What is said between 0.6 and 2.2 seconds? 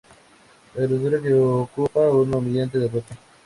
La criatura que ocupa